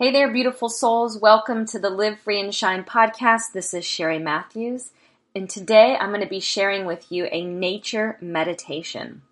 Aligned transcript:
Hey 0.00 0.12
there, 0.12 0.32
beautiful 0.32 0.68
souls. 0.68 1.18
Welcome 1.18 1.66
to 1.66 1.78
the 1.80 1.90
Live 1.90 2.20
Free 2.20 2.40
and 2.40 2.54
Shine 2.54 2.84
podcast. 2.84 3.50
This 3.52 3.74
is 3.74 3.84
Sherry 3.84 4.20
Matthews, 4.20 4.92
and 5.34 5.50
today 5.50 5.96
I'm 5.98 6.10
going 6.10 6.20
to 6.20 6.28
be 6.28 6.38
sharing 6.38 6.86
with 6.86 7.10
you 7.10 7.26
a 7.32 7.42
nature 7.42 8.16
meditation. 8.20 9.22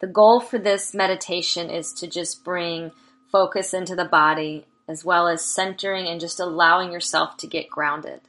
The 0.00 0.08
goal 0.08 0.40
for 0.40 0.58
this 0.58 0.92
meditation 0.94 1.70
is 1.70 1.92
to 1.92 2.08
just 2.08 2.42
bring 2.42 2.90
focus 3.30 3.72
into 3.72 3.94
the 3.94 4.04
body 4.04 4.66
as 4.88 5.04
well 5.04 5.28
as 5.28 5.44
centering 5.44 6.08
and 6.08 6.20
just 6.20 6.40
allowing 6.40 6.90
yourself 6.90 7.36
to 7.36 7.46
get 7.46 7.70
grounded. 7.70 8.22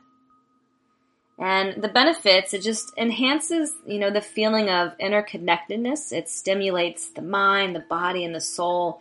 And 1.40 1.82
the 1.82 1.90
benefits, 1.90 2.54
it 2.54 2.62
just 2.62 2.94
enhances, 2.96 3.74
you 3.88 3.98
know, 3.98 4.12
the 4.12 4.22
feeling 4.22 4.70
of 4.70 4.96
interconnectedness. 5.00 6.12
It 6.12 6.30
stimulates 6.30 7.10
the 7.10 7.24
mind, 7.24 7.76
the 7.76 7.80
body, 7.80 8.24
and 8.24 8.36
the 8.36 8.40
soul 8.40 9.00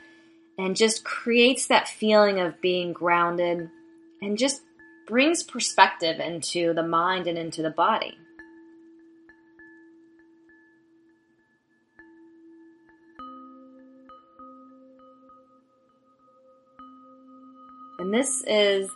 and 0.58 0.76
just 0.76 1.04
creates 1.04 1.66
that 1.66 1.88
feeling 1.88 2.40
of 2.40 2.60
being 2.60 2.92
grounded 2.92 3.70
and 4.22 4.38
just 4.38 4.62
brings 5.06 5.42
perspective 5.42 6.18
into 6.18 6.72
the 6.74 6.82
mind 6.82 7.26
and 7.26 7.38
into 7.38 7.62
the 7.62 7.70
body. 7.70 8.16
And 17.98 18.12
this 18.12 18.44
is 18.46 18.90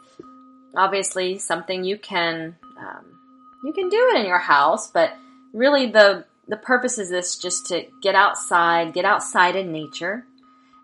obviously 0.77 1.39
something 1.39 1.84
you 1.84 1.98
can 1.98 2.56
um, 2.79 3.19
you 3.65 3.73
can 3.73 3.89
do 3.89 4.11
it 4.12 4.20
in 4.20 4.27
your 4.27 4.39
house, 4.39 4.91
but 4.91 5.12
really 5.53 5.87
the 5.87 6.25
the 6.48 6.56
purpose 6.56 6.98
is 6.98 7.11
this 7.11 7.37
just 7.39 7.67
to 7.67 7.87
get 8.03 8.15
outside, 8.15 8.92
get 8.92 9.05
outside 9.05 9.56
in 9.56 9.73
nature, 9.73 10.25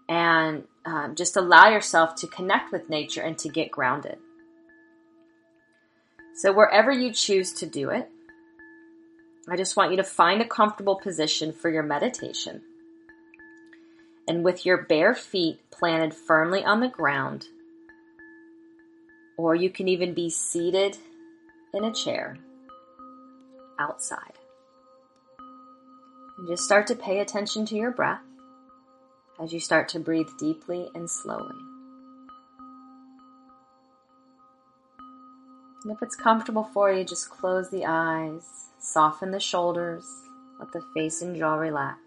and 0.09 0.65
um, 0.85 1.15
just 1.15 1.37
allow 1.37 1.69
yourself 1.69 2.15
to 2.17 2.27
connect 2.27 2.73
with 2.73 2.89
nature 2.89 3.23
and 3.23 3.37
to 3.39 3.49
get 3.49 3.71
grounded. 3.71 4.19
So, 6.37 6.53
wherever 6.53 6.93
you 6.93 7.13
choose 7.13 7.53
to 7.55 7.67
do 7.67 7.91
it, 7.91 8.09
I 9.49 9.57
just 9.57 9.77
want 9.77 9.91
you 9.91 9.97
to 9.97 10.05
find 10.05 10.41
a 10.41 10.47
comfortable 10.47 10.97
position 10.97 11.53
for 11.53 11.71
your 11.71 11.83
meditation. 11.83 12.63
And 14.29 14.45
with 14.45 14.67
your 14.67 14.83
bare 14.83 15.15
feet 15.15 15.61
planted 15.71 16.13
firmly 16.13 16.65
on 16.65 16.81
the 16.81 16.89
ground, 16.89 17.47
or 19.39 19.55
you 19.55 19.71
can 19.71 19.87
even 19.89 20.15
be 20.15 20.31
seated 20.31 20.99
in 21.73 21.85
a 21.85 21.95
chair 21.95 22.37
outside. 23.79 24.33
And 26.39 26.49
just 26.49 26.65
start 26.65 26.87
to 26.89 26.97
pay 26.97 27.21
attention 27.21 27.67
to 27.67 27.77
your 27.77 27.93
breath 27.93 28.26
as 29.41 29.53
you 29.53 29.61
start 29.61 29.89
to 29.91 30.01
breathe 30.01 30.29
deeply 30.39 30.89
and 30.95 31.09
slowly. 31.11 31.57
And 35.85 35.95
if 35.95 36.03
it's 36.03 36.17
comfortable 36.17 36.65
for 36.65 36.91
you, 36.93 37.05
just 37.05 37.31
close 37.31 37.71
the 37.71 37.85
eyes, 37.87 38.43
soften 38.81 39.31
the 39.31 39.39
shoulders, 39.39 40.05
let 40.59 40.73
the 40.73 40.83
face 40.95 41.23
and 41.23 41.37
jaw 41.37 41.55
relax. 41.55 42.01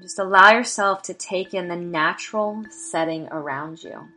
Just 0.00 0.18
allow 0.18 0.52
yourself 0.52 1.02
to 1.02 1.14
take 1.14 1.54
in 1.54 1.68
the 1.68 1.76
natural 1.76 2.64
setting 2.70 3.28
around 3.30 3.84
you. 3.84 4.08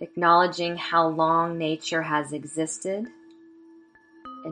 Acknowledging 0.00 0.76
how 0.76 1.06
long 1.06 1.58
nature 1.58 2.02
has 2.02 2.32
existed 2.32 3.08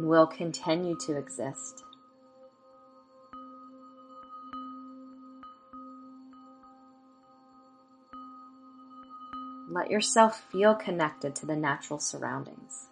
and 0.00 0.08
will 0.08 0.26
continue 0.26 0.96
to 0.96 1.18
exist. 1.18 1.84
Let 9.70 9.90
yourself 9.90 10.42
feel 10.50 10.74
connected 10.74 11.36
to 11.36 11.46
the 11.46 11.54
natural 11.54 11.98
surroundings. 11.98 12.88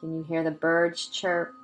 Can 0.00 0.14
you 0.14 0.22
hear 0.22 0.44
the 0.44 0.50
birds 0.50 1.06
chirp? 1.06 1.54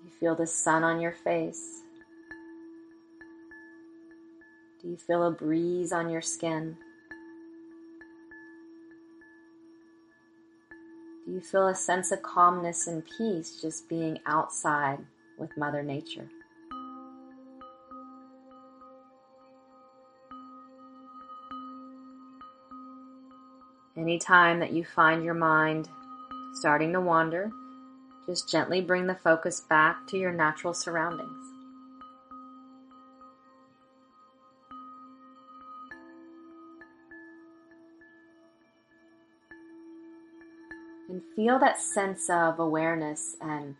Do 0.00 0.04
you 0.04 0.10
feel 0.18 0.34
the 0.34 0.48
sun 0.48 0.82
on 0.82 1.00
your 1.00 1.12
face? 1.12 1.82
Do 4.82 4.88
you 4.88 4.96
feel 4.96 5.24
a 5.24 5.30
breeze 5.30 5.92
on 5.92 6.10
your 6.10 6.22
skin? 6.22 6.76
Do 11.28 11.34
you 11.34 11.42
feel 11.42 11.66
a 11.66 11.74
sense 11.74 12.10
of 12.10 12.22
calmness 12.22 12.86
and 12.86 13.04
peace 13.04 13.60
just 13.60 13.86
being 13.86 14.18
outside 14.24 15.00
with 15.36 15.54
Mother 15.58 15.82
Nature? 15.82 16.26
Anytime 23.94 24.58
that 24.60 24.72
you 24.72 24.86
find 24.86 25.22
your 25.22 25.34
mind 25.34 25.90
starting 26.54 26.94
to 26.94 27.00
wander, 27.02 27.50
just 28.26 28.50
gently 28.50 28.80
bring 28.80 29.06
the 29.06 29.14
focus 29.14 29.60
back 29.60 30.06
to 30.06 30.16
your 30.16 30.32
natural 30.32 30.72
surroundings. 30.72 31.57
And 41.08 41.22
feel 41.34 41.58
that 41.58 41.80
sense 41.80 42.28
of 42.28 42.58
awareness 42.58 43.36
and 43.40 43.74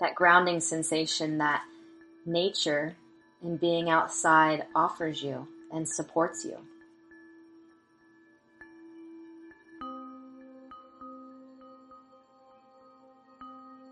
that 0.00 0.14
grounding 0.14 0.60
sensation 0.60 1.38
that 1.38 1.62
nature 2.26 2.96
and 3.42 3.60
being 3.60 3.88
outside 3.88 4.66
offers 4.74 5.22
you 5.22 5.46
and 5.72 5.88
supports 5.88 6.44
you. 6.44 6.56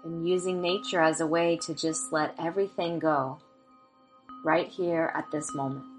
And 0.05 0.29
using 0.29 0.61
nature 0.61 1.01
as 1.01 1.21
a 1.21 1.27
way 1.27 1.57
to 1.63 1.75
just 1.75 2.13
let 2.13 2.35
everything 2.39 2.99
go 2.99 3.39
right 4.45 4.69
here 4.69 5.13
at 5.15 5.31
this 5.33 5.53
moment. 5.55 5.96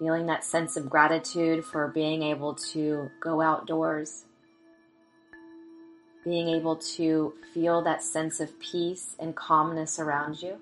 Feeling 0.00 0.26
that 0.26 0.42
sense 0.42 0.78
of 0.78 0.88
gratitude 0.88 1.62
for 1.62 1.86
being 1.88 2.22
able 2.22 2.54
to 2.54 3.10
go 3.20 3.42
outdoors, 3.42 4.24
being 6.24 6.48
able 6.48 6.74
to 6.74 7.34
feel 7.52 7.82
that 7.82 8.02
sense 8.02 8.40
of 8.40 8.58
peace 8.58 9.14
and 9.20 9.36
calmness 9.36 9.98
around 9.98 10.40
you, 10.42 10.56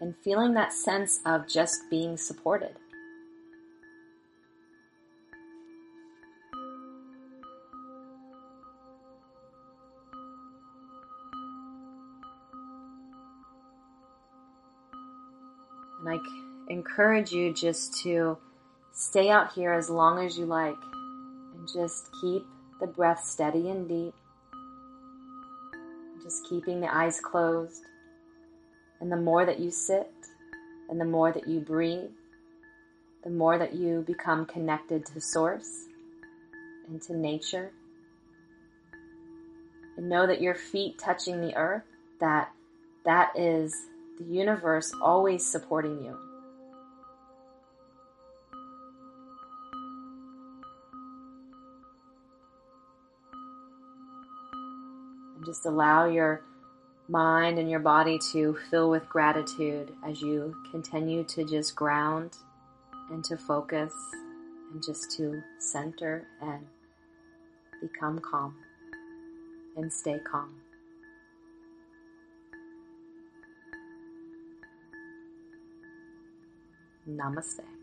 and 0.00 0.16
feeling 0.24 0.54
that 0.54 0.72
sense 0.72 1.20
of 1.26 1.46
just 1.46 1.90
being 1.90 2.16
supported. 2.16 2.74
And 16.00 16.08
I 16.08 16.72
encourage 16.72 17.32
you 17.32 17.52
just 17.52 18.00
to 18.02 18.38
stay 18.92 19.30
out 19.30 19.52
here 19.52 19.72
as 19.72 19.90
long 19.90 20.24
as 20.24 20.38
you 20.38 20.46
like 20.46 20.76
and 21.54 21.68
just 21.68 22.08
keep 22.20 22.46
the 22.80 22.86
breath 22.86 23.24
steady 23.24 23.70
and 23.70 23.88
deep. 23.88 24.14
Just 26.22 26.46
keeping 26.48 26.80
the 26.80 26.94
eyes 26.94 27.20
closed. 27.20 27.82
And 29.00 29.10
the 29.10 29.16
more 29.16 29.44
that 29.44 29.60
you 29.60 29.70
sit 29.70 30.10
and 30.88 31.00
the 31.00 31.04
more 31.04 31.32
that 31.32 31.48
you 31.48 31.60
breathe, 31.60 32.10
the 33.24 33.30
more 33.30 33.58
that 33.58 33.74
you 33.74 34.02
become 34.06 34.46
connected 34.46 35.06
to 35.06 35.20
Source 35.20 35.86
and 36.88 37.00
to 37.02 37.16
nature. 37.16 37.70
And 39.96 40.08
know 40.08 40.26
that 40.26 40.40
your 40.40 40.54
feet 40.54 40.98
touching 40.98 41.40
the 41.40 41.54
earth, 41.56 41.84
that 42.20 42.50
that 43.04 43.32
is 43.36 43.74
the 44.20 44.34
universe 44.34 44.92
always 45.02 45.46
supporting 45.46 46.04
you. 46.04 46.16
And 55.36 55.46
just 55.46 55.64
allow 55.64 56.04
your 56.06 56.42
mind 57.08 57.58
and 57.58 57.70
your 57.70 57.80
body 57.80 58.18
to 58.32 58.56
fill 58.70 58.90
with 58.90 59.08
gratitude 59.08 59.92
as 60.06 60.20
you 60.20 60.54
continue 60.70 61.24
to 61.24 61.44
just 61.44 61.74
ground 61.74 62.36
and 63.10 63.24
to 63.24 63.36
focus 63.36 63.92
and 64.72 64.82
just 64.84 65.16
to 65.16 65.42
center 65.58 66.26
and 66.42 66.64
become 67.80 68.20
calm 68.20 68.54
and 69.76 69.90
stay 69.92 70.20
calm. 70.30 70.54
Namaste. 77.06 77.79